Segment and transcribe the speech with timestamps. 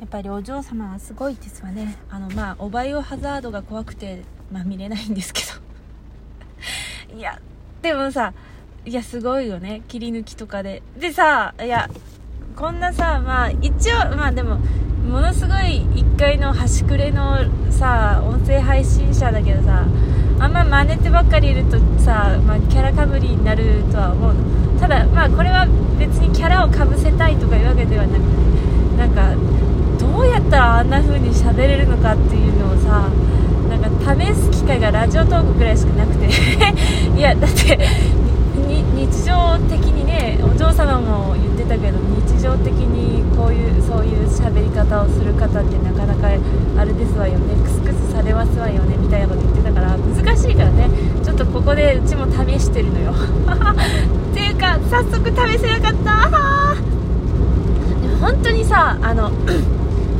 [0.00, 1.96] やっぱりお嬢様はすごいですわね。
[2.10, 5.42] あのまあおバイオハザードが怖くてまあ見れないんですけ
[7.10, 7.16] ど。
[7.16, 7.38] いや
[7.80, 8.32] でもさ
[8.84, 9.82] いやすごいよね。
[9.88, 10.82] 切り抜きとかで。
[10.98, 11.88] でさいや
[12.56, 14.58] こんなさまあ一応まあでも
[15.08, 17.38] ものすごい1階の端くれの
[17.70, 19.84] さ音声配信者だけどさ
[20.38, 24.80] あんま真似てばっかりいるとさ、まあ、キャラかぶりになるとは思うの。
[24.80, 25.66] ただまあこれは
[25.98, 28.44] 別にキャラをかぶせたいとかいうわけではなくて
[28.98, 29.34] なんか
[30.12, 33.08] どうやったらあんな風に喋れるのかっていうのをさ
[33.70, 36.28] なんか試す機会がラジオトークくらいしかなくて。
[37.16, 37.78] いやだって
[38.94, 46.28] 日常的にねお嬢様も言ってたけど日常的にこういうそういう喋り方をする方ってなかなか
[46.78, 47.54] あれですわよね。
[47.62, 50.88] クスクスされますわよねみたいなこと言ってたから難しいからね。
[51.22, 53.12] ちょっとここでうちも試してるのよ。
[54.32, 56.76] っていうか早速試せなかった。
[58.24, 59.30] 本当にさあの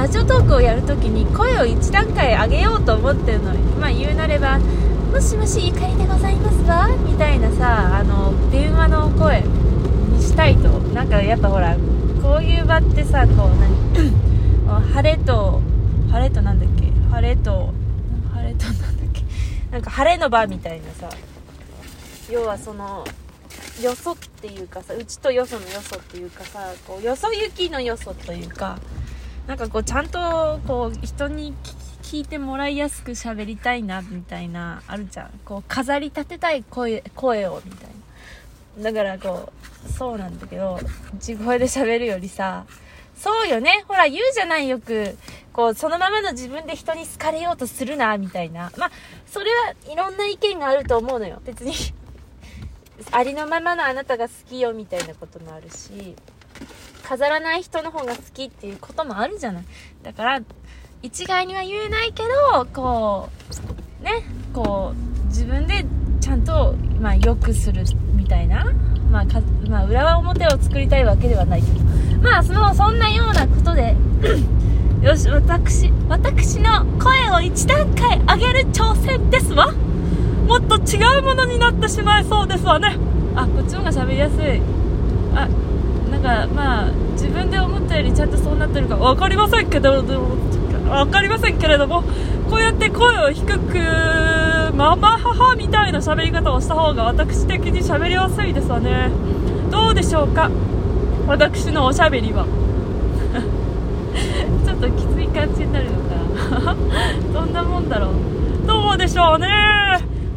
[0.00, 6.88] ラジオトークをやるときに声を1段階上げようと思ってるのにまあ言うなればもしもし怒りでございますわ？
[7.04, 10.70] みたいなさあの電話の声にしたいと。
[10.94, 11.76] なんかやっぱほら
[12.22, 13.50] こういう場ってさこう
[14.64, 14.80] 何？
[14.94, 15.60] 晴れと
[16.10, 16.90] 晴れとなんだっけ？
[17.10, 17.74] 晴れと
[18.32, 19.22] 晴れとなんだっけ？
[19.70, 21.10] なんか晴れの場みたいなさ。
[22.30, 23.04] 要はその
[23.82, 28.78] よそっていうかさうちとよそのよそっていうかさこうよそ行きのよそというか。
[29.46, 31.54] なんかこうちゃんとこう人に
[32.02, 35.30] 聞いてもらいやすく喋りたいなみたいなあるじゃん。
[35.44, 37.90] こう飾り立てたい声声をみたい
[38.78, 38.90] な。
[38.90, 39.52] だからこ
[39.86, 40.78] うそうなんだけど
[41.18, 42.64] 地声で喋るよりさ
[43.16, 43.84] そうよね。
[43.86, 45.16] ほら言うじゃないよく
[45.52, 48.72] こうそのままの自分で人に好かれようとするなみたいな。
[48.76, 48.90] まあ
[49.26, 51.40] それはいろんな意見があると思うのよ。
[51.44, 51.74] 別に
[53.12, 56.16] ありのままのあなたが好きよみたいなこともあるし。
[57.00, 59.64] 飾らない人の方が好きっていうこともあるじゃない。
[60.02, 60.40] だから
[61.02, 63.28] 一概には言えないけどこ
[64.00, 65.84] うねこう自分で
[66.20, 67.84] ちゃんとまあ良くする
[68.14, 68.72] みたいな。
[69.10, 71.80] まあか、まあ、裏は表を作りたいわけではないけど。
[72.22, 73.96] まあそのそんなようなことで
[75.02, 79.72] よし私私の声を一段階上げる挑戦ですわ。
[80.46, 82.96] もっと違うものになってしまいそうですわね。
[83.34, 84.60] あこっちの方が喋りやすい。
[85.34, 85.48] あ
[86.10, 92.02] なんかまあ自分で思ったよりちゃんとそうなってるか分かりませんけど分かりませんけれども
[92.50, 93.58] こうやって声を低く
[94.74, 99.10] ママ母みたいな喋り方をした方が私的に喋りやすいですわね。
[99.70, 100.50] どうでしょうか？
[101.28, 102.44] 私のおしゃべりは。
[104.66, 106.04] ちょっときつい感じになるのか。
[107.32, 108.10] どんなもんだろう。
[108.66, 109.46] どうでしょうね。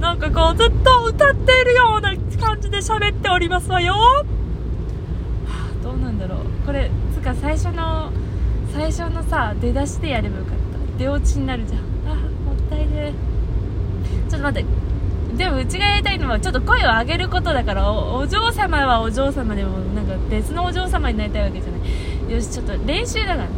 [0.00, 2.12] なんかこうずっと歌っているような
[2.44, 3.94] 感じで喋っておりますわよ。
[5.90, 6.38] どうなんだろう。
[6.64, 8.12] これつか最初の
[8.72, 10.98] 最初のさ出だしでやればよかった。
[10.98, 11.80] 出落ちになるじゃん。
[12.08, 13.12] あもったいね
[14.28, 14.68] ちょっと待って。
[15.36, 22.32] でもうちがやりたいのはちょっと声を上げることだからお嬢様はお嬢様でもなんか別のお嬢様になりたいわけじゃない。
[22.32, 23.48] よしちょっと練習だから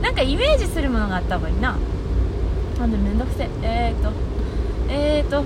[0.00, 1.76] なんかイメージするものがあった方がいいな。
[2.78, 3.48] なんでめんどくせえ。
[3.62, 4.12] えー、っと。
[4.88, 5.44] えー、っと。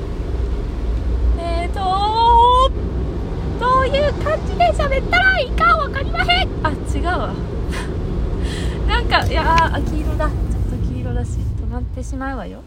[1.38, 2.95] えー、っと。
[3.58, 6.48] どういう感じで喋ったらいいか分かりません。
[6.62, 7.34] あ違うわ。
[8.88, 10.28] なんかいやあ黄色だ。
[10.28, 12.62] ちょっと黄色だし止まってしまうわよ。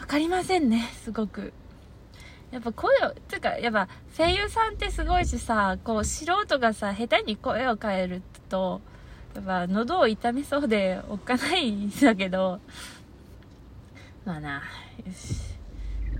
[0.00, 1.52] 分かりませんねすごく。
[2.50, 8.80] やっぱ声をていうかやっぱ声優さんってすごいしさこう素人がさ下手に声を変えると
[9.34, 12.60] やっぱ喉を痛めそうでおっかないんだけど。
[14.24, 14.62] まあな
[15.06, 15.48] よし。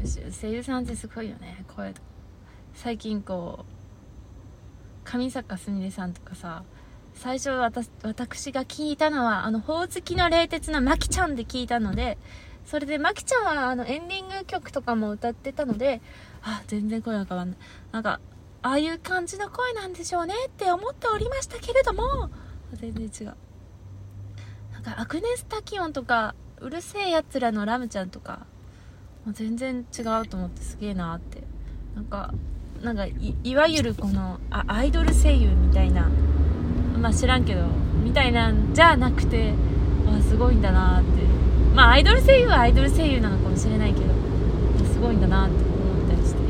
[0.00, 1.92] よし声優さんってすごいよね声。
[1.92, 2.17] とか
[2.80, 3.64] 最近こ
[5.04, 6.62] う上坂すみれさんとかさ
[7.12, 12.18] 最初私私が聞いたのはあのほおずきの冷徹なまきちゃんで聞いたので
[12.64, 16.00] それでまきちゃんはあのエンディング曲とかも歌ってたので
[16.40, 17.58] あ全然声が変わんない。
[17.90, 18.20] なんか
[18.62, 22.30] ああいう感じの声なんでしょうねって思っておりましたけれども
[22.74, 23.34] 全然違う。
[24.72, 28.46] なんかアグネス・タキオンとかうるせえやつらのラムちゃんとか
[29.24, 31.42] もう全然違うと思ってすげえなって。
[31.96, 32.32] なんか
[32.82, 33.06] なんか
[33.44, 36.08] いわゆるこのあアイドル声優みたいな
[37.00, 37.62] まあ知らんけど
[38.04, 39.52] みたいなんじゃなくて
[40.06, 41.08] あすごいんだなって。
[41.74, 44.06] まあアイドル声優はアイドル声優なのかもしれないけど
[44.92, 46.40] すごいんだなって思ったりして。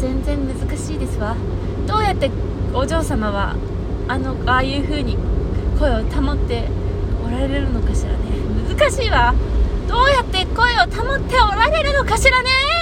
[0.00, 1.36] 全然難しいですわ。
[1.86, 2.30] どうやって
[2.72, 3.54] お嬢様は
[4.08, 5.16] あのああいう風に
[5.78, 6.64] 声を保って
[7.24, 8.18] おられるのかしらね。
[8.76, 9.34] 難しいわ。
[9.88, 12.79] どうやって声を保っておられるのかしらね。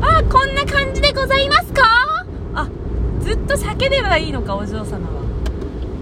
[0.00, 1.82] あこんな感じでございますか？
[2.54, 2.68] あ
[3.20, 5.28] ずっと叫べばいいのかお嬢様は。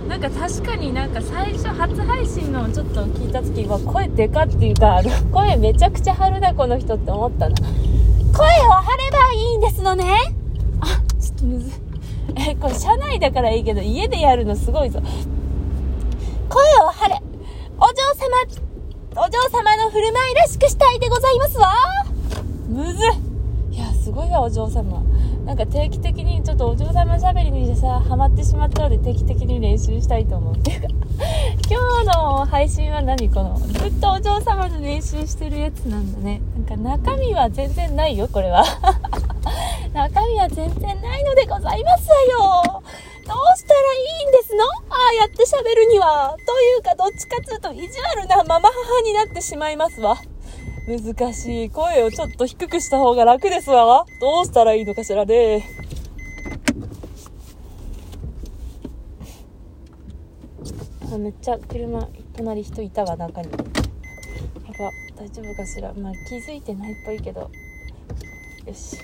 [0.08, 5.02] なんか確かになんか最初初配信のちょっと聞いた時は声でかっていうか
[5.32, 7.56] 声めちゃくちゃ張るなこの人って思ったな。
[7.56, 10.34] 声を張ればいいんですのね。
[10.80, 11.70] あちょっとむず
[12.36, 15.00] えこれ車内だからいいけど家でやるのすごいぞ。
[16.48, 17.20] 声を張れ。
[17.78, 21.74] お嬢様お嬢様の振る舞いらしくしたいでございますわ。
[22.68, 23.25] むずい。
[24.06, 25.02] すごいわお嬢様。
[25.44, 30.54] なんか定期的にちょっとお嬢様喋りにさハマってしまったので定期的に練習したいと思う。
[30.54, 30.86] っていうか
[31.68, 33.58] 今日の配信は何この？
[33.58, 36.40] ずっとお嬢様の練習してるやつなんだね。
[36.54, 38.62] なんか中身は全然ないよこれは。
[39.92, 42.82] 中身は全然ないのでございますわよ。
[43.26, 44.62] どうしたらいいんですの？
[44.62, 44.68] あ
[45.10, 46.36] あやって喋るには。
[46.46, 50.16] というかどっちかつうと意地悪なママ母になってしまいますわ。
[50.86, 51.70] 難しい。
[51.70, 54.06] 声をちょっと低くした方が楽ですわ。
[54.20, 55.68] どうしたらいいのかしらね。
[61.12, 63.50] あ、めっちゃ車、隣人いたわ、中に。
[63.50, 63.56] や
[64.78, 65.92] ば、大丈夫かしら。
[65.94, 67.50] まあ気づいてないっぽいけど。
[68.64, 68.96] よし。